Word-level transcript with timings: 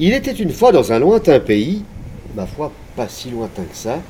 Il 0.00 0.12
était 0.12 0.32
une 0.32 0.52
fois 0.52 0.70
dans 0.70 0.92
un 0.92 1.00
lointain 1.00 1.40
pays, 1.40 1.82
ma 2.36 2.46
foi 2.46 2.72
pas 2.94 3.08
si 3.08 3.30
lointain 3.30 3.64
que 3.64 3.76
ça, 3.76 4.00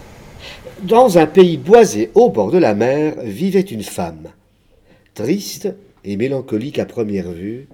dans 0.82 1.18
un 1.18 1.26
pays 1.26 1.56
boisé 1.56 2.10
au 2.14 2.30
bord 2.30 2.50
de 2.50 2.58
la 2.58 2.74
mer 2.74 3.14
vivait 3.22 3.60
une 3.60 3.82
femme, 3.82 4.28
triste 5.14 5.68
et 6.04 6.16
mélancolique 6.16 6.78
à 6.78 6.84
première 6.84 7.32
vue, 7.32 7.68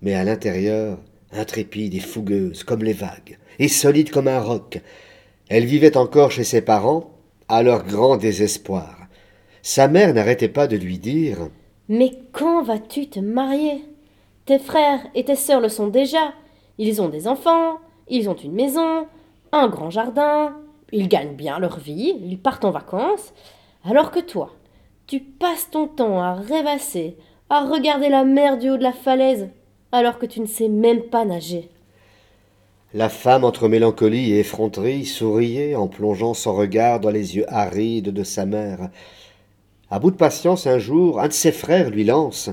mais 0.00 0.14
à 0.14 0.24
l'intérieur 0.24 0.98
intrépide 1.32 1.94
et 1.94 2.00
fougueuse 2.00 2.64
comme 2.64 2.82
les 2.82 2.92
vagues, 2.92 3.38
et 3.58 3.68
solide 3.68 4.10
comme 4.10 4.28
un 4.28 4.40
roc. 4.40 4.80
Elle 5.48 5.66
vivait 5.66 5.96
encore 5.96 6.30
chez 6.30 6.44
ses 6.44 6.62
parents, 6.62 7.10
à 7.48 7.62
leur 7.62 7.84
grand 7.84 8.16
désespoir. 8.16 8.96
Sa 9.62 9.88
mère 9.88 10.14
n'arrêtait 10.14 10.48
pas 10.48 10.66
de 10.66 10.76
lui 10.76 10.98
dire 10.98 11.48
Mais 11.94 12.12
quand 12.32 12.62
vas-tu 12.62 13.06
te 13.06 13.20
marier? 13.20 13.84
Tes 14.46 14.58
frères 14.58 15.06
et 15.14 15.26
tes 15.26 15.36
sœurs 15.36 15.60
le 15.60 15.68
sont 15.68 15.88
déjà. 15.88 16.32
Ils 16.78 17.02
ont 17.02 17.10
des 17.10 17.28
enfants, 17.28 17.80
ils 18.08 18.30
ont 18.30 18.34
une 18.34 18.54
maison, 18.54 19.06
un 19.52 19.68
grand 19.68 19.90
jardin, 19.90 20.56
ils 20.90 21.06
gagnent 21.06 21.36
bien 21.36 21.58
leur 21.58 21.78
vie, 21.78 22.14
ils 22.24 22.38
partent 22.38 22.64
en 22.64 22.70
vacances. 22.70 23.34
Alors 23.84 24.10
que 24.10 24.20
toi, 24.20 24.54
tu 25.06 25.20
passes 25.20 25.68
ton 25.70 25.86
temps 25.86 26.22
à 26.22 26.32
rêvasser, 26.32 27.18
à 27.50 27.66
regarder 27.66 28.08
la 28.08 28.24
mer 28.24 28.56
du 28.56 28.70
haut 28.70 28.78
de 28.78 28.82
la 28.82 28.94
falaise, 28.94 29.50
alors 29.92 30.18
que 30.18 30.24
tu 30.24 30.40
ne 30.40 30.46
sais 30.46 30.68
même 30.68 31.02
pas 31.02 31.26
nager. 31.26 31.68
La 32.94 33.10
femme, 33.10 33.44
entre 33.44 33.68
mélancolie 33.68 34.32
et 34.32 34.40
effronterie, 34.40 35.04
souriait 35.04 35.74
en 35.74 35.88
plongeant 35.88 36.32
son 36.32 36.54
regard 36.54 37.00
dans 37.00 37.10
les 37.10 37.36
yeux 37.36 37.44
arides 37.52 38.14
de 38.14 38.24
sa 38.24 38.46
mère. 38.46 38.88
À 39.92 39.98
bout 39.98 40.10
de 40.10 40.16
patience, 40.16 40.66
un 40.66 40.78
jour, 40.78 41.20
un 41.20 41.28
de 41.28 41.34
ses 41.34 41.52
frères 41.52 41.90
lui 41.90 42.04
lance 42.04 42.48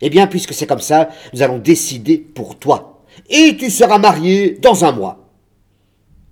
Eh 0.00 0.10
bien, 0.10 0.26
puisque 0.26 0.52
c'est 0.52 0.66
comme 0.66 0.80
ça, 0.80 1.08
nous 1.32 1.42
allons 1.42 1.58
décider 1.58 2.18
pour 2.18 2.58
toi. 2.58 3.04
Et 3.28 3.56
tu 3.56 3.70
seras 3.70 3.98
marié 3.98 4.58
dans 4.60 4.84
un 4.84 4.90
mois. 4.90 5.30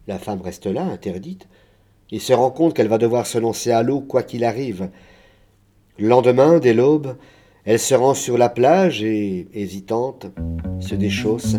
La 0.09 0.19
femme 0.19 0.43
reste 0.43 0.67
là, 0.67 0.83
interdite, 0.83 1.47
et 2.11 2.19
se 2.19 2.33
rend 2.33 2.51
compte 2.51 2.75
qu'elle 2.75 2.89
va 2.89 2.99
devoir 2.99 3.29
se 3.29 3.39
lancer 3.39 3.71
à 3.71 3.85
l'eau 3.85 4.01
quoi 4.01 4.25
qu'il 4.25 4.43
arrive. 4.43 4.91
Le 5.99 6.09
lendemain, 6.09 6.59
dès 6.59 6.75
l'aube, 6.75 7.17
elle 7.65 7.79
se 7.79 7.95
rend 7.95 8.15
sur 8.15 8.37
la 8.39 8.49
plage 8.49 9.05
et, 9.05 9.47
hésitante, 9.55 10.27
se 10.81 10.97
déchausse 10.97 11.55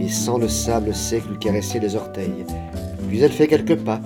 et 0.00 0.08
sent 0.08 0.38
le 0.40 0.48
sable 0.48 0.94
sec 0.94 1.24
lui 1.28 1.38
caresser 1.38 1.78
les 1.78 1.94
orteils. 1.94 2.46
Puis 3.10 3.20
elle 3.20 3.32
fait 3.32 3.48
quelques 3.48 3.76
pas. 3.76 4.00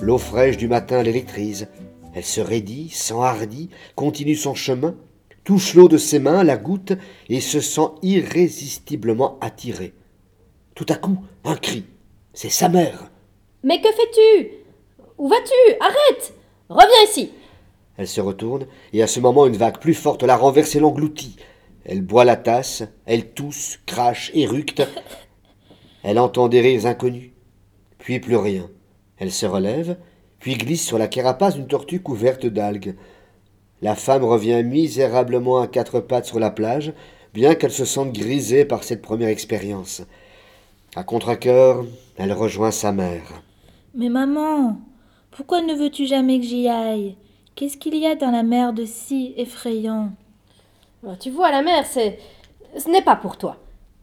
L'eau 0.00 0.18
fraîche 0.18 0.56
du 0.56 0.68
matin 0.68 1.02
l'électrise. 1.02 1.66
Elle 2.14 2.24
se 2.24 2.40
raidit, 2.40 2.90
s'enhardit, 2.90 3.70
continue 3.94 4.36
son 4.36 4.54
chemin, 4.54 4.96
touche 5.44 5.74
l'eau 5.74 5.88
de 5.88 5.98
ses 5.98 6.18
mains, 6.18 6.44
la 6.44 6.56
goûte 6.56 6.92
et 7.28 7.40
se 7.40 7.60
sent 7.60 7.88
irrésistiblement 8.02 9.38
attirée. 9.40 9.94
Tout 10.74 10.86
à 10.88 10.94
coup, 10.94 11.18
un 11.44 11.56
cri. 11.56 11.84
C'est 12.32 12.50
sa 12.50 12.68
mère. 12.68 13.10
Mais 13.62 13.80
que 13.80 13.88
fais-tu? 13.88 14.50
Où 15.18 15.28
vas-tu? 15.28 15.76
Arrête 15.80 16.34
Reviens 16.68 17.10
ici 17.10 17.30
elle 18.00 18.08
se 18.08 18.22
retourne, 18.22 18.66
et 18.94 19.02
à 19.02 19.06
ce 19.06 19.20
moment 19.20 19.46
une 19.46 19.58
vague 19.58 19.78
plus 19.78 19.92
forte 19.92 20.22
la 20.22 20.34
renverse 20.34 20.74
et 20.74 20.80
l'engloutit. 20.80 21.36
Elle 21.84 22.00
boit 22.00 22.24
la 22.24 22.36
tasse, 22.36 22.82
elle 23.04 23.32
tousse, 23.32 23.78
crache, 23.84 24.30
éructe. 24.32 24.82
Elle 26.02 26.18
entend 26.18 26.48
des 26.48 26.62
rires 26.62 26.86
inconnus, 26.86 27.32
puis 27.98 28.20
plus 28.20 28.36
rien. 28.36 28.70
Elle 29.18 29.30
se 29.30 29.44
relève, 29.44 29.98
puis 30.40 30.56
glisse 30.56 30.84
sur 30.86 30.98
la 30.98 31.06
carapace 31.06 31.54
d'une 31.54 31.68
tortue 31.68 32.00
couverte 32.00 32.46
d'algues. 32.46 32.96
La 33.82 33.94
femme 33.94 34.24
revient 34.24 34.62
misérablement 34.64 35.58
à 35.58 35.68
quatre 35.68 36.00
pattes 36.00 36.26
sur 36.26 36.40
la 36.40 36.50
plage, 36.50 36.92
bien 37.32 37.54
qu'elle 37.54 37.72
se 37.72 37.84
sente 37.84 38.12
grisée 38.12 38.64
par 38.64 38.82
cette 38.82 39.02
première 39.02 39.28
expérience. 39.28 40.02
À 40.96 41.04
contre-cœur, 41.04 41.84
elle 42.16 42.32
rejoint 42.32 42.72
sa 42.72 42.90
mère. 42.92 43.42
Mais 43.94 44.08
maman, 44.08 44.78
pourquoi 45.30 45.62
ne 45.62 45.74
veux-tu 45.74 46.06
jamais 46.06 46.40
que 46.40 46.46
j'y 46.46 46.68
aille? 46.68 47.16
Qu'est-ce 47.54 47.76
qu'il 47.76 47.96
y 47.96 48.06
a 48.06 48.16
dans 48.16 48.30
la 48.30 48.42
mer 48.42 48.72
de 48.72 48.84
si 48.84 49.34
effrayant? 49.36 50.10
Oh, 51.06 51.12
Tu 51.20 51.30
vois, 51.30 51.50
la 51.50 51.62
mer, 51.62 51.86
c'est. 51.86 52.18
Ce 52.76 52.88
n'est 52.88 53.02
pas 53.02 53.16
pour 53.16 53.36
toi. 53.36 53.56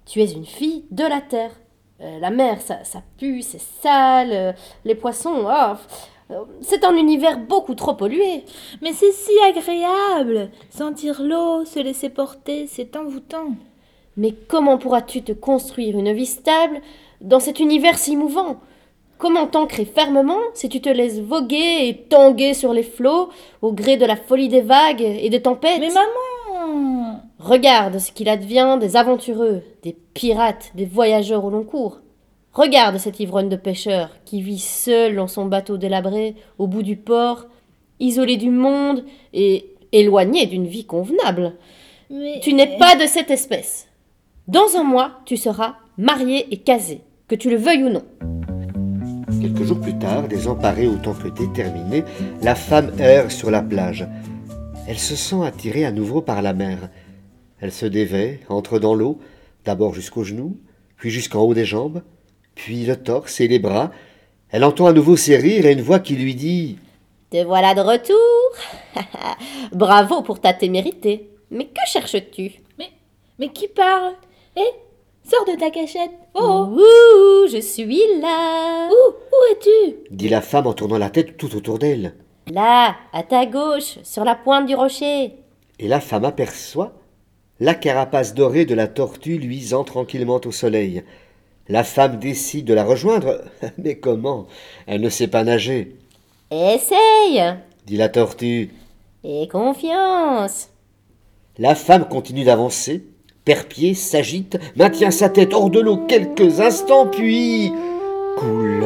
Tu 0.06 0.22
es 0.22 0.32
une 0.32 0.46
fille 0.46 0.86
de 0.92 1.04
la 1.04 1.22
terre. 1.22 1.52
Euh, 2.02 2.20
la 2.20 2.30
mer, 2.30 2.62
ça, 2.62 2.84
ça 2.84 3.02
pue, 3.18 3.42
c'est 3.42 3.62
sale. 3.82 4.30
Euh, 4.32 4.54
les 4.86 4.96
poissons, 4.96 5.46
oh, 5.46 5.74
c'est 6.62 6.84
un 6.84 6.96
univers 6.96 7.40
beaucoup 7.40 7.76
trop 7.76 7.94
pollué. 7.94 8.44
Mais 8.82 8.94
c'est 8.94 9.12
si 9.12 9.32
agréable 9.48 10.50
Sentir 10.70 11.22
l'eau, 11.22 11.66
se 11.66 11.80
laisser 11.80 12.10
porter, 12.10 12.68
c'est 12.68 12.96
envoûtant. 12.96 13.56
Mais 14.18 14.34
comment 14.48 14.78
pourras-tu 14.78 15.22
te 15.22 15.32
construire 15.32 15.98
une 15.98 16.12
vie 16.12 16.26
stable 16.26 16.82
dans 17.22 17.40
cet 17.40 17.60
univers 17.60 17.98
si 17.98 18.16
mouvant? 18.18 18.58
Comment 19.18 19.48
t'ancrer 19.48 19.86
fermement 19.86 20.40
si 20.54 20.70
tu 20.70 20.82
te 20.82 20.90
laisses 20.90 21.20
voguer 21.20 21.88
et 21.88 22.06
tanguer 22.10 22.54
sur 22.54 22.74
les 22.74 22.84
flots 22.84 23.30
au 23.62 23.74
gré 23.74 23.98
de 23.98 24.06
la 24.06 24.16
folie 24.16 24.50
des 24.50 24.62
vagues 24.62 25.02
et 25.02 25.30
des 25.30 25.42
tempêtes? 25.42 25.80
Mais 25.80 25.90
maman 25.90 27.22
Regarde 27.40 28.00
ce 28.00 28.12
qu'il 28.12 28.30
advient 28.30 28.78
des 28.80 28.96
aventureux, 28.96 29.64
des 29.84 29.96
pirates, 30.14 30.72
des 30.76 30.86
voyageurs 30.86 31.46
au 31.46 31.50
long 31.50 31.64
cours. 31.64 32.00
Regarde 32.58 32.98
cet 32.98 33.20
ivrogne 33.20 33.50
de 33.50 33.56
pêcheur 33.56 34.10
qui 34.26 34.42
vit 34.42 34.58
seul 34.58 35.16
dans 35.16 35.28
son 35.28 35.46
bateau 35.46 35.78
délabré 35.78 36.34
au 36.58 36.66
bout 36.66 36.82
du 36.82 36.96
port, 36.96 37.46
isolé 38.00 38.36
du 38.36 38.50
monde 38.50 39.06
et 39.32 39.76
éloigné 39.92 40.48
d'une 40.48 40.66
vie 40.66 40.84
convenable. 40.84 41.54
Mais... 42.10 42.40
Tu 42.42 42.56
n'es 42.56 42.80
pas 42.80 42.96
de 42.96 43.06
cette 43.06 43.30
espèce. 43.30 43.88
Dans 44.48 44.76
un 44.76 44.82
mois, 44.82 45.20
tu 45.26 45.38
seras 45.38 45.76
marié 46.00 46.52
et 46.52 46.58
casé, 46.58 47.02
que 47.28 47.36
tu 47.36 47.52
le 47.52 47.58
veuilles 47.58 47.84
ou 47.84 47.90
non. 47.90 48.04
Quelques 49.40 49.62
jours 49.62 49.80
plus 49.80 50.00
tard, 50.00 50.28
désemparée 50.28 50.88
autant 50.88 51.14
que 51.14 51.28
terminée, 51.54 52.04
la 52.42 52.56
femme 52.56 52.92
erre 52.98 53.30
sur 53.30 53.52
la 53.52 53.62
plage. 53.62 54.08
Elle 54.88 54.98
se 54.98 55.16
sent 55.16 55.46
attirée 55.46 55.86
à 55.86 55.92
nouveau 55.92 56.22
par 56.22 56.42
la 56.42 56.54
mer. 56.54 56.90
Elle 57.62 57.72
se 57.72 57.86
dévait, 57.86 58.40
entre 58.50 58.80
dans 58.80 58.96
l'eau, 58.96 59.20
d'abord 59.64 59.94
jusqu'aux 59.94 60.24
genoux, 60.24 60.58
puis 60.96 61.12
jusqu'en 61.12 61.42
haut 61.42 61.54
des 61.54 61.64
jambes, 61.64 62.02
puis 62.58 62.86
le 62.86 62.96
torse 62.96 63.40
et 63.40 63.48
les 63.48 63.60
bras. 63.60 63.92
Elle 64.50 64.64
entend 64.64 64.88
à 64.88 64.94
nouveau 64.94 65.16
ses 65.16 65.38
rires 65.38 65.66
et 65.68 65.74
une 65.74 65.82
voix 65.82 66.00
qui 66.00 66.16
lui 66.16 66.34
dit 66.36 66.78
Te 67.30 67.44
voilà 67.44 67.74
de 67.76 67.82
retour 67.82 68.16
Bravo 69.72 70.22
pour 70.24 70.42
ta 70.42 70.54
témérité. 70.54 71.30
Mais 71.52 71.66
que 71.66 71.82
cherches-tu? 71.88 72.54
Mais 72.80 72.90
mais 73.40 73.50
qui 73.50 73.68
parle? 73.68 74.14
Eh 74.56 74.62
Sors 75.30 75.46
de 75.46 75.60
ta 75.60 75.70
cachette. 75.70 76.12
Oh 76.34 76.68
Ouh, 76.72 77.48
je 77.52 77.60
suis 77.62 78.02
là. 78.22 78.90
Où 78.90 79.12
Où 79.12 79.52
es-tu? 79.54 79.96
dit 80.10 80.30
la 80.30 80.42
femme 80.42 80.68
en 80.68 80.74
tournant 80.74 80.98
la 80.98 81.10
tête 81.10 81.38
tout 81.38 81.56
autour 81.56 81.78
d'elle. 81.80 82.16
Là, 82.50 82.96
à 83.14 83.24
ta 83.24 83.46
gauche, 83.46 83.98
sur 84.04 84.24
la 84.24 84.36
pointe 84.36 84.66
du 84.66 84.74
rocher. 84.74 85.34
Et 85.80 85.88
la 85.90 86.00
femme 86.00 86.24
aperçoit 86.26 86.94
la 87.60 87.76
carapace 87.76 88.34
dorée 88.34 88.66
de 88.66 88.74
la 88.74 88.88
tortue 88.88 89.38
luisant 89.38 89.84
tranquillement 89.84 90.40
au 90.46 90.52
soleil. 90.52 91.04
La 91.70 91.84
femme 91.84 92.18
décide 92.20 92.66
de 92.66 92.74
la 92.74 92.84
rejoindre. 92.84 93.42
Mais 93.78 93.96
comment? 93.96 94.48
Elle 94.86 95.02
ne 95.02 95.10
sait 95.10 95.28
pas 95.28 95.44
nager. 95.44 95.96
Essaye 96.52 97.58
dit 97.88 97.98
la 97.98 98.10
tortue. 98.10 98.70
Et 99.24 99.48
confiance. 99.48 100.70
La 101.58 101.74
femme 101.74 102.08
continue 102.08 102.44
d'avancer, 102.44 103.04
Perpier 103.46 103.94
s'agite, 103.94 104.58
maintient 104.76 105.10
sa 105.10 105.30
tête 105.30 105.54
hors 105.54 105.70
de 105.70 105.80
l'eau 105.80 106.06
quelques 106.06 106.60
instants, 106.60 107.08
puis 107.08 107.72
coule. 108.38 108.84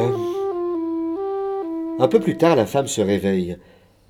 Un 1.97 2.07
peu 2.07 2.19
plus 2.19 2.37
tard, 2.37 2.55
la 2.55 2.67
femme 2.67 2.85
se 2.85 3.01
réveille. 3.01 3.57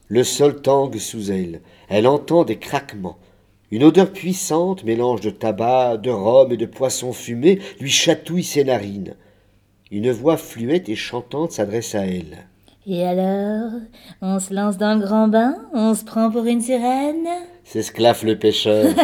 Le 0.09 0.25
sol 0.25 0.61
tangue 0.61 0.97
sous 0.97 1.31
elle. 1.31 1.61
Elle 1.87 2.05
entend 2.05 2.43
des 2.43 2.57
craquements. 2.57 3.17
Une 3.71 3.85
odeur 3.85 4.11
puissante, 4.11 4.83
mélange 4.83 5.21
de 5.21 5.29
tabac, 5.29 5.97
de 5.97 6.09
rhum 6.09 6.51
et 6.51 6.57
de 6.57 6.65
poisson 6.65 7.13
fumé, 7.13 7.59
lui 7.79 7.89
chatouille 7.89 8.43
ses 8.43 8.65
narines. 8.65 9.15
Une 9.91 10.11
voix 10.11 10.35
fluette 10.35 10.89
et 10.89 10.95
chantante 10.95 11.53
s'adresse 11.53 11.95
à 11.95 12.05
elle. 12.05 12.47
Et 12.85 13.05
alors, 13.05 13.71
on 14.21 14.39
se 14.39 14.53
lance 14.53 14.77
dans 14.77 14.95
le 14.95 15.05
grand 15.05 15.27
bain 15.27 15.55
On 15.73 15.93
se 15.93 16.03
prend 16.03 16.29
pour 16.29 16.45
une 16.45 16.61
sirène? 16.61 17.27
S'esclaffe 17.63 18.23
le 18.23 18.37
pêcheur. 18.37 18.93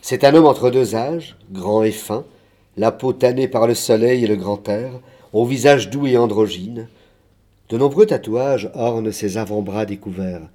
C'est 0.00 0.24
un 0.24 0.34
homme 0.34 0.46
entre 0.46 0.70
deux 0.70 0.94
âges, 0.94 1.36
grand 1.50 1.82
et 1.82 1.90
fin, 1.90 2.24
la 2.78 2.90
peau 2.90 3.12
tannée 3.12 3.48
par 3.48 3.66
le 3.66 3.74
soleil 3.74 4.24
et 4.24 4.28
le 4.28 4.36
grand 4.36 4.66
air, 4.68 4.92
au 5.34 5.44
visage 5.44 5.90
doux 5.90 6.06
et 6.06 6.16
androgyne. 6.16 6.88
De 7.68 7.76
nombreux 7.76 8.06
tatouages 8.06 8.70
ornent 8.74 9.12
ses 9.12 9.36
avant-bras 9.36 9.84
découverts. 9.84 10.48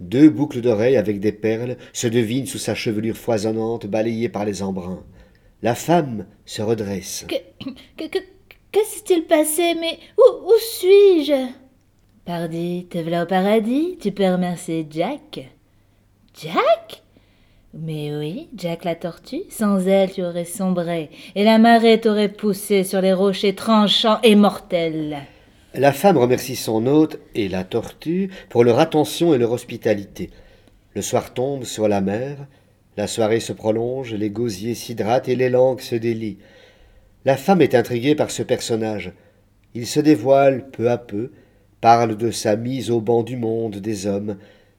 Deux 0.00 0.30
boucles 0.30 0.60
d'oreilles 0.60 0.96
avec 0.96 1.20
des 1.20 1.32
perles 1.32 1.76
se 1.92 2.06
devinent 2.06 2.46
sous 2.46 2.58
sa 2.58 2.74
chevelure 2.74 3.16
foisonnante 3.16 3.86
balayée 3.86 4.28
par 4.28 4.44
les 4.44 4.62
embruns. 4.62 5.04
La 5.62 5.74
femme 5.74 6.26
se 6.44 6.62
redresse. 6.62 7.26
Que, 7.28 8.04
que, 8.06 8.18
que 8.72 8.84
s'est-il 8.84 9.24
passé 9.24 9.74
Mais 9.74 9.98
où, 10.16 10.46
où 10.46 10.52
suis-je? 10.60 11.48
Pardi, 12.24 12.86
te 12.90 12.98
voilà 12.98 13.24
au 13.24 13.26
paradis, 13.26 13.96
tu 14.00 14.12
peux 14.12 14.30
remercier 14.30 14.86
Jack. 14.88 15.48
Jack? 16.40 17.02
Mais 17.74 18.16
oui, 18.16 18.48
Jack 18.54 18.84
la 18.84 18.94
tortue, 18.94 19.42
sans 19.50 19.86
elle 19.86 20.12
tu 20.12 20.22
aurais 20.22 20.44
sombré, 20.44 21.10
et 21.34 21.44
la 21.44 21.58
marée 21.58 22.00
t'aurait 22.00 22.28
poussé 22.32 22.84
sur 22.84 23.00
les 23.00 23.12
rochers 23.12 23.54
tranchants 23.54 24.20
et 24.22 24.36
mortels. 24.36 25.18
La 25.74 25.92
femme 25.92 26.16
remercie 26.16 26.56
son 26.56 26.86
hôte 26.86 27.18
et 27.34 27.48
la 27.48 27.62
tortue 27.62 28.30
pour 28.48 28.64
leur 28.64 28.78
attention 28.78 29.34
et 29.34 29.38
leur 29.38 29.52
hospitalité. 29.52 30.30
Le 30.94 31.02
soir 31.02 31.34
tombe 31.34 31.64
sur 31.64 31.88
la 31.88 32.00
mer, 32.00 32.46
la 32.96 33.06
soirée 33.06 33.40
se 33.40 33.52
prolonge, 33.52 34.14
les 34.14 34.30
gosiers 34.30 34.74
s'hydratent 34.74 35.28
et 35.28 35.36
les 35.36 35.50
langues 35.50 35.80
se 35.80 35.94
délient. 35.94 36.38
La 37.24 37.36
femme 37.36 37.60
est 37.60 37.74
intriguée 37.74 38.14
par 38.14 38.30
ce 38.30 38.42
personnage. 38.42 39.12
Il 39.74 39.86
se 39.86 40.00
dévoile 40.00 40.70
peu 40.70 40.90
à 40.90 40.96
peu, 40.96 41.30
parle 41.80 42.16
de 42.16 42.30
sa 42.30 42.56
mise 42.56 42.90
au 42.90 43.00
banc 43.00 43.22
du 43.22 43.36
monde 43.36 43.76
des 43.76 44.06
hommes, 44.06 44.36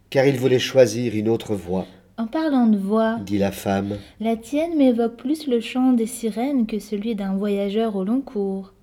car 0.10 0.26
il 0.26 0.38
voulait 0.38 0.60
choisir 0.60 1.16
une 1.16 1.30
autre 1.30 1.54
voie, 1.56 1.86
En 2.18 2.26
parlant 2.26 2.66
de 2.68 2.78
voix, 2.78 3.20
dit 3.26 3.38
la 3.38 3.52
femme. 3.52 3.98
la 4.20 4.36
tienne 4.36 4.76
m'évoque 4.76 5.18
plus 5.18 5.48
le 5.48 5.62
chant 5.62 5.94
des 5.94 6.08
sirènes 6.08 6.66
que 6.66 6.80
celui 6.80 7.14
d'un 7.16 7.36
voyageur 7.36 7.96
au 7.96 8.04
long 8.04 8.22
cours. 8.22 8.74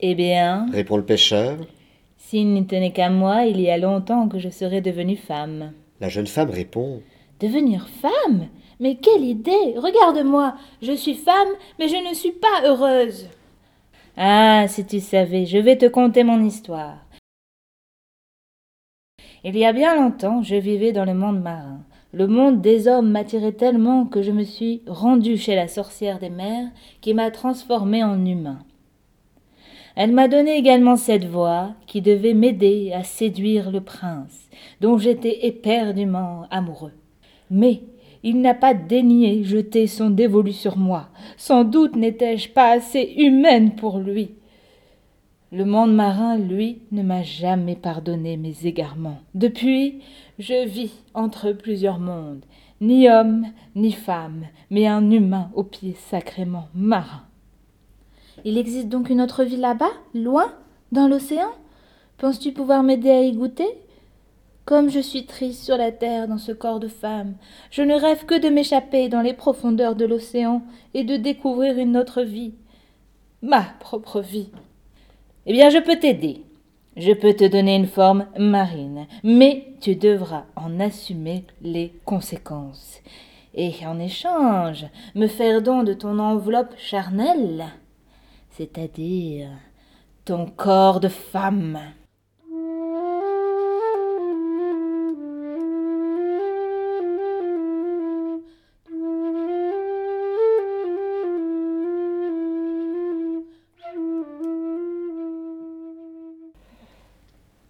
Eh 0.00 0.14
bien, 0.14 0.66
Répond 0.72 0.96
le 0.96 1.04
pêcheur. 1.04 1.58
s'il 2.16 2.48
n'y 2.52 2.66
tenait 2.66 2.92
qu'à 2.92 3.10
moi, 3.10 3.44
il 3.44 3.60
y 3.60 3.70
a 3.70 3.78
longtemps 3.78 4.28
que 4.28 4.38
je 4.38 4.48
serais 4.48 4.80
devenue 4.80 5.16
femme. 5.16 5.72
La 6.00 6.08
jeune 6.08 6.26
femme 6.26 6.50
répond. 6.50 7.02
Devenir 7.40 7.88
femme? 7.88 8.48
Mais 8.78 8.96
quelle 8.96 9.24
idée 9.24 9.74
Regarde-moi, 9.76 10.54
je 10.80 10.92
suis 10.92 11.14
femme, 11.14 11.48
mais 11.78 11.88
je 11.88 11.96
ne 12.08 12.14
suis 12.14 12.32
pas 12.32 12.66
heureuse. 12.66 13.28
Ah, 14.16 14.64
si 14.68 14.86
tu 14.86 15.00
savais, 15.00 15.44
je 15.44 15.58
vais 15.58 15.76
te 15.76 15.86
conter 15.86 16.24
mon 16.24 16.42
histoire. 16.42 16.96
Il 19.44 19.56
y 19.56 19.64
a 19.66 19.72
bien 19.72 19.94
longtemps, 19.96 20.42
je 20.42 20.56
vivais 20.56 20.92
dans 20.92 21.04
le 21.04 21.14
monde 21.14 21.40
marin. 21.42 21.80
Le 22.12 22.26
monde 22.26 22.60
des 22.60 22.88
hommes 22.88 23.10
m'attirait 23.10 23.52
tellement 23.52 24.04
que 24.06 24.22
je 24.22 24.32
me 24.32 24.42
suis 24.44 24.82
rendue 24.86 25.36
chez 25.38 25.54
la 25.54 25.68
sorcière 25.68 26.18
des 26.18 26.30
mers 26.30 26.68
qui 27.00 27.14
m'a 27.14 27.30
transformée 27.30 28.02
en 28.02 28.24
humain. 28.24 28.58
Elle 30.02 30.12
m'a 30.12 30.28
donné 30.28 30.56
également 30.56 30.96
cette 30.96 31.26
voix 31.26 31.74
qui 31.86 32.00
devait 32.00 32.32
m'aider 32.32 32.90
à 32.94 33.04
séduire 33.04 33.70
le 33.70 33.82
prince, 33.82 34.48
dont 34.80 34.96
j'étais 34.96 35.46
éperdument 35.46 36.46
amoureux. 36.50 36.94
Mais 37.50 37.82
il 38.22 38.40
n'a 38.40 38.54
pas 38.54 38.72
daigné 38.72 39.44
jeter 39.44 39.86
son 39.86 40.08
dévolu 40.08 40.52
sur 40.52 40.78
moi. 40.78 41.10
Sans 41.36 41.64
doute 41.64 41.96
n'étais-je 41.96 42.48
pas 42.48 42.70
assez 42.70 43.12
humaine 43.18 43.74
pour 43.74 43.98
lui. 43.98 44.30
Le 45.52 45.66
monde 45.66 45.94
marin, 45.94 46.38
lui, 46.38 46.78
ne 46.92 47.02
m'a 47.02 47.22
jamais 47.22 47.76
pardonné 47.76 48.38
mes 48.38 48.56
égarements. 48.64 49.18
Depuis, 49.34 50.00
je 50.38 50.66
vis 50.66 51.04
entre 51.12 51.52
plusieurs 51.52 51.98
mondes, 51.98 52.46
ni 52.80 53.06
homme, 53.10 53.48
ni 53.76 53.92
femme, 53.92 54.46
mais 54.70 54.86
un 54.86 55.10
humain 55.10 55.50
aux 55.52 55.64
pieds 55.64 55.96
sacrément 56.08 56.68
marins. 56.74 57.26
Il 58.44 58.58
existe 58.58 58.88
donc 58.88 59.10
une 59.10 59.20
autre 59.20 59.44
vie 59.44 59.56
là-bas, 59.56 59.92
loin, 60.14 60.52
dans 60.92 61.08
l'océan? 61.08 61.50
Penses-tu 62.18 62.52
pouvoir 62.52 62.82
m'aider 62.82 63.10
à 63.10 63.22
y 63.22 63.32
goûter? 63.32 63.68
Comme 64.64 64.90
je 64.90 65.00
suis 65.00 65.26
triste 65.26 65.64
sur 65.64 65.76
la 65.76 65.90
terre 65.90 66.28
dans 66.28 66.38
ce 66.38 66.52
corps 66.52 66.80
de 66.80 66.88
femme, 66.88 67.34
je 67.70 67.82
ne 67.82 67.94
rêve 67.94 68.24
que 68.24 68.38
de 68.38 68.48
m'échapper 68.48 69.08
dans 69.08 69.22
les 69.22 69.32
profondeurs 69.32 69.96
de 69.96 70.04
l'océan 70.04 70.62
et 70.94 71.02
de 71.02 71.16
découvrir 71.16 71.78
une 71.78 71.96
autre 71.96 72.22
vie. 72.22 72.54
Ma 73.42 73.62
propre 73.80 74.20
vie. 74.20 74.50
Eh 75.46 75.52
bien, 75.52 75.70
je 75.70 75.78
peux 75.78 75.98
t'aider. 75.98 76.44
Je 76.96 77.12
peux 77.12 77.34
te 77.34 77.44
donner 77.44 77.76
une 77.76 77.86
forme 77.86 78.26
marine, 78.38 79.06
mais 79.24 79.74
tu 79.80 79.96
devras 79.96 80.44
en 80.56 80.78
assumer 80.80 81.44
les 81.62 81.94
conséquences. 82.04 82.98
Et 83.54 83.72
en 83.86 83.98
échange, 83.98 84.86
me 85.14 85.26
faire 85.26 85.62
don 85.62 85.82
de 85.82 85.94
ton 85.94 86.18
enveloppe 86.18 86.74
charnelle, 86.76 87.64
c'est-à-dire 88.50 89.50
ton 90.24 90.46
corps 90.46 91.00
de 91.00 91.08
femme. 91.08 91.78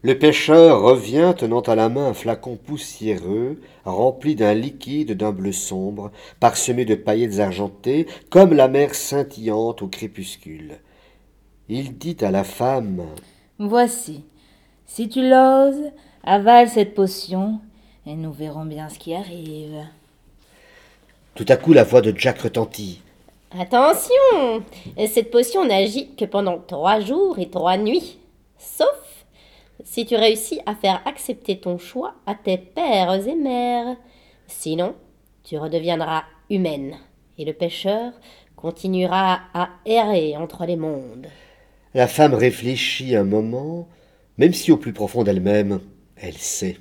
Le 0.03 0.19
pêcheur 0.19 0.81
revient 0.81 1.35
tenant 1.37 1.61
à 1.61 1.75
la 1.75 1.91
main 1.91 2.07
un 2.07 2.15
flacon 2.15 2.57
poussiéreux, 2.57 3.61
rempli 3.85 4.35
d'un 4.35 4.55
liquide 4.55 5.15
d'un 5.15 5.31
bleu 5.31 5.53
sombre, 5.53 6.11
parsemé 6.41 6.87
de 6.87 6.95
paillettes 6.95 7.39
argentées, 7.39 8.07
comme 8.31 8.55
la 8.55 8.69
mer 8.69 8.95
scintillante 8.95 9.83
au 9.83 9.89
crépuscule. 9.89 10.79
Il 11.69 11.99
dit 11.99 12.17
à 12.23 12.31
la 12.31 12.45
femme 12.45 13.05
Voici. 13.59 14.25
Si 14.87 15.11
tu 15.11 15.21
l'oses, 15.21 15.91
avale 16.25 16.71
cette 16.71 16.95
potion 16.95 17.61
et 18.07 18.15
nous 18.15 18.33
verrons 18.33 18.65
bien 18.65 18.89
ce 18.89 18.99
qui 18.99 19.15
arrive. 19.15 19.85
Tout 21.35 21.45
à 21.49 21.57
coup, 21.57 21.75
la 21.75 21.85
voix 21.85 22.01
de 22.01 22.15
Jack 22.17 22.41
retentit. 22.41 23.03
Attention 23.51 24.63
Cette 24.97 25.31
potion 25.31 25.67
n'agit 25.67 26.15
que 26.15 26.25
pendant 26.25 26.59
trois 26.59 27.01
jours 27.01 27.39
et 27.39 27.51
trois 27.51 27.77
nuits. 27.77 28.19
Sauf 28.59 29.20
si 29.85 30.07
tu 30.07 30.17
réussis 30.17 30.61
à 30.67 30.75
faire 30.75 31.03
accepter 31.07 31.59
ton 31.59 31.79
choix 31.79 32.15
à 32.27 32.35
tes 32.35 32.59
pères 32.59 33.27
et 33.27 33.35
mères. 33.35 33.97
Sinon, 34.47 34.95
tu 35.45 35.59
redeviendras 35.59 36.25
humaine 36.49 36.97
et 37.39 37.45
le 37.45 37.53
pêcheur 37.53 38.13
continuera 38.57 39.41
à 39.55 39.71
errer 39.87 40.37
entre 40.37 40.67
les 40.67 40.77
mondes. 40.77 41.29
La 41.95 42.07
femme 42.07 42.35
réfléchit 42.35 43.17
un 43.17 43.25
moment, 43.25 43.89
même 44.39 44.53
si 44.53 44.71
au 44.71 44.77
plus 44.77 44.93
profond 44.93 45.25
d'elle-même, 45.25 45.81
elle 46.17 46.37
sait. 46.37 46.77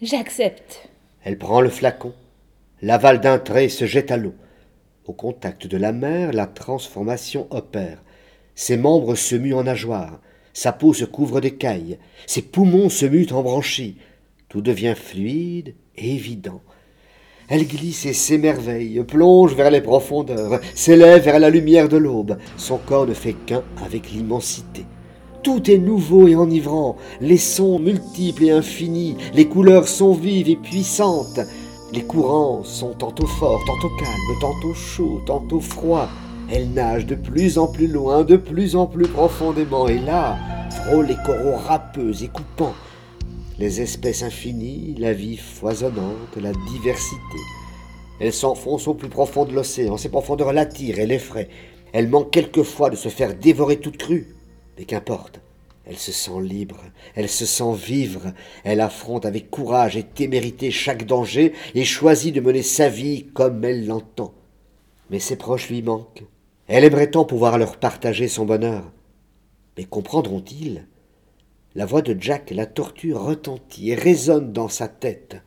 J'accepte. 0.00 0.88
Elle 1.24 1.38
prend 1.38 1.60
le 1.60 1.68
flacon, 1.68 2.14
l'avale 2.80 3.20
d'un 3.20 3.38
trait 3.38 3.64
et 3.64 3.68
se 3.68 3.84
jette 3.84 4.10
à 4.10 4.16
l'eau. 4.16 4.34
Au 5.06 5.12
contact 5.12 5.66
de 5.66 5.76
la 5.76 5.92
mer, 5.92 6.32
la 6.32 6.46
transformation 6.46 7.48
opère. 7.50 8.02
Ses 8.54 8.76
membres 8.76 9.16
se 9.16 9.34
muent 9.34 9.54
en 9.54 9.64
nageoires, 9.64 10.20
sa 10.58 10.72
peau 10.72 10.92
se 10.92 11.04
couvre 11.04 11.40
d'écailles, 11.40 11.98
ses 12.26 12.42
poumons 12.42 12.88
se 12.88 13.06
muent 13.06 13.32
en 13.32 13.44
branchies. 13.44 13.94
Tout 14.48 14.60
devient 14.60 14.96
fluide 14.96 15.76
et 15.96 16.14
évident. 16.16 16.62
Elle 17.48 17.64
glisse 17.64 18.06
et 18.06 18.12
s'émerveille, 18.12 19.04
plonge 19.06 19.54
vers 19.54 19.70
les 19.70 19.80
profondeurs, 19.80 20.58
s'élève 20.74 21.22
vers 21.22 21.38
la 21.38 21.50
lumière 21.50 21.88
de 21.88 21.96
l'aube. 21.96 22.38
Son 22.56 22.76
corps 22.76 23.06
ne 23.06 23.14
fait 23.14 23.34
qu'un 23.46 23.62
avec 23.86 24.10
l'immensité. 24.10 24.84
Tout 25.44 25.70
est 25.70 25.78
nouveau 25.78 26.26
et 26.26 26.34
enivrant, 26.34 26.96
les 27.20 27.38
sons 27.38 27.78
multiples 27.78 28.46
et 28.46 28.50
infinis, 28.50 29.16
les 29.34 29.46
couleurs 29.46 29.86
sont 29.86 30.12
vives 30.12 30.48
et 30.48 30.56
puissantes. 30.56 31.38
Les 31.92 32.02
courants 32.02 32.64
sont 32.64 32.94
tantôt 32.94 33.28
forts, 33.28 33.62
tantôt 33.64 33.94
calmes, 33.96 34.40
tantôt 34.40 34.74
chauds, 34.74 35.22
tantôt 35.24 35.60
froids. 35.60 36.08
Elle 36.50 36.70
nage 36.70 37.04
de 37.04 37.14
plus 37.14 37.58
en 37.58 37.66
plus 37.66 37.88
loin, 37.88 38.24
de 38.24 38.36
plus 38.36 38.74
en 38.74 38.86
plus 38.86 39.06
profondément, 39.06 39.86
et 39.86 39.98
là 39.98 40.38
frôle 40.70 41.06
les 41.06 41.16
coraux 41.16 41.56
râpeux 41.56 42.22
et 42.22 42.28
coupants. 42.28 42.74
Les 43.58 43.82
espèces 43.82 44.22
infinies, 44.22 44.94
la 44.98 45.12
vie 45.12 45.36
foisonnante, 45.36 46.36
la 46.40 46.52
diversité. 46.70 47.18
Elle 48.20 48.32
s'enfonce 48.32 48.88
au 48.88 48.94
plus 48.94 49.10
profond 49.10 49.44
de 49.44 49.52
l'océan, 49.52 49.98
ses 49.98 50.08
profondeurs 50.08 50.54
l'attirent 50.54 50.98
et 51.00 51.06
l'effraient. 51.06 51.50
Elle 51.92 52.08
manque 52.08 52.30
quelquefois 52.30 52.88
de 52.88 52.96
se 52.96 53.10
faire 53.10 53.34
dévorer 53.34 53.78
toute 53.78 53.98
crue, 53.98 54.34
mais 54.78 54.84
qu'importe. 54.84 55.40
Elle 55.84 55.98
se 55.98 56.12
sent 56.12 56.40
libre, 56.42 56.80
elle 57.14 57.28
se 57.28 57.46
sent 57.46 57.74
vivre, 57.74 58.32
elle 58.64 58.80
affronte 58.80 59.26
avec 59.26 59.50
courage 59.50 59.96
et 59.96 60.02
témérité 60.02 60.70
chaque 60.70 61.06
danger 61.06 61.52
et 61.74 61.84
choisit 61.84 62.34
de 62.34 62.40
mener 62.40 62.62
sa 62.62 62.88
vie 62.88 63.26
comme 63.34 63.64
elle 63.64 63.86
l'entend. 63.86 64.32
Mais 65.10 65.18
ses 65.18 65.36
proches 65.36 65.68
lui 65.68 65.82
manquent. 65.82 66.24
Elle 66.68 66.84
aimerait 66.84 67.10
tant 67.10 67.24
pouvoir 67.24 67.56
leur 67.56 67.78
partager 67.78 68.28
son 68.28 68.44
bonheur. 68.44 68.84
Mais 69.78 69.84
comprendront-ils? 69.84 70.86
La 71.74 71.86
voix 71.86 72.02
de 72.02 72.14
Jack 72.20 72.50
la 72.50 72.66
tortue 72.66 73.14
retentit 73.14 73.90
et 73.90 73.94
résonne 73.94 74.52
dans 74.52 74.68
sa 74.68 74.86
tête. 74.86 75.38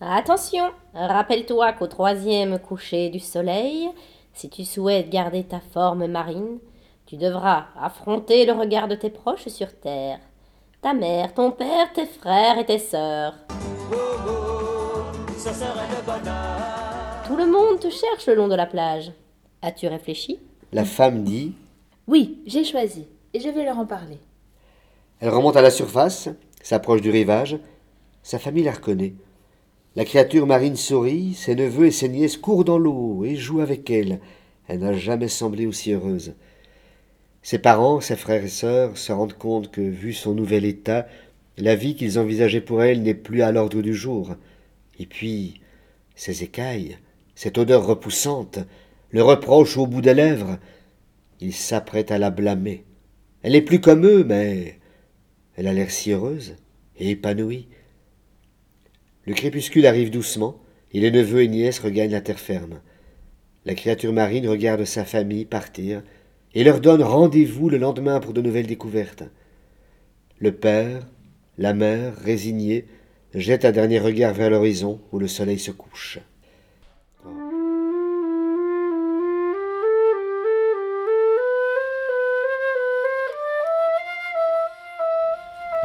Attention, 0.00 0.64
rappelle-toi 0.94 1.74
qu'au 1.74 1.88
troisième 1.88 2.58
coucher 2.58 3.10
du 3.10 3.18
soleil, 3.18 3.90
si 4.32 4.48
tu 4.48 4.64
souhaites 4.64 5.10
garder 5.10 5.44
ta 5.44 5.60
forme 5.60 6.06
marine, 6.06 6.58
tu 7.04 7.16
devras 7.16 7.66
affronter 7.78 8.46
le 8.46 8.52
regard 8.52 8.88
de 8.88 8.94
tes 8.94 9.10
proches 9.10 9.48
sur 9.48 9.78
terre. 9.78 10.20
Ta 10.80 10.94
mère, 10.94 11.34
ton 11.34 11.50
père, 11.50 11.92
tes 11.92 12.06
frères 12.06 12.58
et 12.58 12.64
tes 12.64 12.78
sœurs. 12.78 13.34
Tout 17.26 17.36
le 17.36 17.46
monde 17.46 17.78
te 17.78 17.90
cherche 17.90 18.26
le 18.26 18.34
long 18.34 18.48
de 18.48 18.54
la 18.54 18.66
plage. 18.66 19.12
As-tu 19.62 19.88
réfléchi? 19.88 20.38
La 20.72 20.84
femme 20.84 21.22
dit. 21.22 21.52
Oui, 22.06 22.40
j'ai 22.46 22.64
choisi, 22.64 23.06
et 23.34 23.40
je 23.40 23.48
vais 23.48 23.64
leur 23.64 23.78
en 23.78 23.86
parler. 23.86 24.18
Elle 25.20 25.30
remonte 25.30 25.56
à 25.56 25.62
la 25.62 25.70
surface, 25.70 26.28
s'approche 26.62 27.00
du 27.00 27.10
rivage. 27.10 27.58
Sa 28.22 28.38
famille 28.38 28.64
la 28.64 28.72
reconnaît. 28.72 29.14
La 29.94 30.04
créature 30.04 30.46
marine 30.46 30.76
sourit, 30.76 31.34
ses 31.34 31.54
neveux 31.54 31.86
et 31.86 31.90
ses 31.90 32.08
nièces 32.08 32.36
courent 32.36 32.64
dans 32.64 32.78
l'eau 32.78 33.24
et 33.24 33.36
jouent 33.36 33.60
avec 33.60 33.88
elle. 33.90 34.20
Elle 34.68 34.80
n'a 34.80 34.92
jamais 34.92 35.28
semblé 35.28 35.66
aussi 35.66 35.92
heureuse. 35.92 36.34
Ses 37.42 37.60
parents, 37.60 38.00
ses 38.00 38.16
frères 38.16 38.44
et 38.44 38.48
sœurs 38.48 38.98
se 38.98 39.12
rendent 39.12 39.38
compte 39.38 39.70
que, 39.70 39.80
vu 39.80 40.12
son 40.12 40.34
nouvel 40.34 40.64
état, 40.64 41.06
la 41.56 41.76
vie 41.76 41.94
qu'ils 41.94 42.18
envisageaient 42.18 42.60
pour 42.60 42.82
elle 42.82 43.02
n'est 43.02 43.14
plus 43.14 43.42
à 43.42 43.52
l'ordre 43.52 43.80
du 43.80 43.94
jour. 43.94 44.34
Et 44.98 45.06
puis, 45.06 45.60
ces 46.16 46.42
écailles, 46.42 46.98
cette 47.36 47.56
odeur 47.56 47.86
repoussante, 47.86 48.58
le 49.16 49.22
reproche 49.22 49.78
au 49.78 49.86
bout 49.86 50.02
des 50.02 50.12
lèvres, 50.12 50.58
ils 51.40 51.54
s'apprêtent 51.54 52.10
à 52.10 52.18
la 52.18 52.28
blâmer. 52.28 52.84
Elle 53.42 53.52
n'est 53.52 53.62
plus 53.62 53.80
comme 53.80 54.04
eux, 54.04 54.24
mais 54.24 54.78
elle 55.56 55.68
a 55.68 55.72
l'air 55.72 55.90
si 55.90 56.12
heureuse 56.12 56.56
et 56.98 57.12
épanouie. 57.12 57.66
Le 59.24 59.32
crépuscule 59.32 59.86
arrive 59.86 60.10
doucement, 60.10 60.60
et 60.92 61.00
les 61.00 61.10
neveux 61.10 61.42
et 61.42 61.48
nièces 61.48 61.78
regagnent 61.78 62.10
la 62.10 62.20
terre 62.20 62.38
ferme. 62.38 62.82
La 63.64 63.74
créature 63.74 64.12
marine 64.12 64.46
regarde 64.46 64.84
sa 64.84 65.06
famille 65.06 65.46
partir 65.46 66.02
et 66.52 66.62
leur 66.62 66.82
donne 66.82 67.02
rendez-vous 67.02 67.70
le 67.70 67.78
lendemain 67.78 68.20
pour 68.20 68.34
de 68.34 68.42
nouvelles 68.42 68.66
découvertes. 68.66 69.24
Le 70.40 70.52
père, 70.52 71.06
la 71.56 71.72
mère, 71.72 72.14
résignés, 72.18 72.84
jettent 73.32 73.64
un 73.64 73.72
dernier 73.72 73.98
regard 73.98 74.34
vers 74.34 74.50
l'horizon 74.50 75.00
où 75.10 75.18
le 75.18 75.26
soleil 75.26 75.58
se 75.58 75.70
couche. 75.70 76.18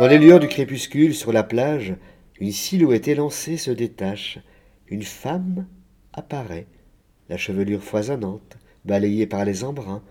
Dans 0.02 0.08
les 0.08 0.18
lueurs 0.18 0.40
du 0.40 0.48
crépuscule, 0.48 1.14
sur 1.14 1.32
la 1.32 1.44
plage, 1.44 1.94
une 2.40 2.52
silhouette 2.52 3.08
élancée 3.08 3.56
se 3.56 3.70
détache. 3.70 4.40
Une 4.88 5.04
femme 5.04 5.68
apparaît, 6.12 6.66
la 7.30 7.38
chevelure 7.38 7.84
foisonnante, 7.84 8.58
balayée 8.84 9.28
par 9.28 9.46
les 9.46 9.64
embruns, 9.64 10.02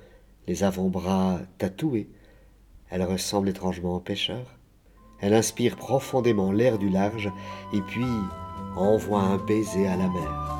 les 0.47 0.62
avant-bras 0.62 1.40
tatoués. 1.59 2.09
Elle 2.88 3.02
ressemble 3.02 3.49
étrangement 3.49 3.97
au 3.97 3.99
pêcheur. 4.00 4.61
Elle 5.20 5.35
inspire 5.35 5.75
profondément 5.75 6.52
l'air 6.52 6.78
du 6.78 6.88
large 6.88 7.28
et 7.75 7.80
puis 7.80 8.06
envoie 8.76 9.23
un 9.23 9.38
baiser 9.38 9.88
à 9.88 9.97
la 9.97 10.06
mer. 10.06 10.60